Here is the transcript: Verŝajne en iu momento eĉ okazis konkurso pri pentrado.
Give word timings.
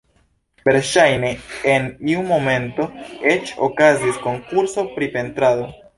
Verŝajne 0.67 1.27
en 1.73 1.85
iu 2.13 2.23
momento 2.31 2.87
eĉ 3.35 3.53
okazis 3.69 4.19
konkurso 4.27 4.91
pri 4.97 5.15
pentrado. 5.19 5.75